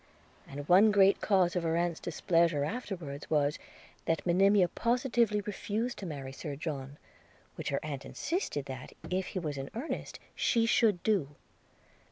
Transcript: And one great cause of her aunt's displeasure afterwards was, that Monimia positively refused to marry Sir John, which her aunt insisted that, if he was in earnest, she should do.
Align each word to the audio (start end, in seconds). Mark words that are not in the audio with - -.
And 0.47 0.67
one 0.67 0.89
great 0.91 1.21
cause 1.21 1.55
of 1.55 1.61
her 1.61 1.77
aunt's 1.77 1.99
displeasure 1.99 2.65
afterwards 2.65 3.29
was, 3.29 3.59
that 4.05 4.25
Monimia 4.25 4.67
positively 4.67 5.41
refused 5.41 5.99
to 5.99 6.07
marry 6.07 6.31
Sir 6.33 6.55
John, 6.55 6.97
which 7.53 7.69
her 7.69 7.79
aunt 7.85 8.03
insisted 8.03 8.65
that, 8.65 8.93
if 9.11 9.27
he 9.27 9.37
was 9.39 9.57
in 9.59 9.69
earnest, 9.75 10.19
she 10.33 10.65
should 10.65 11.03
do. 11.03 11.35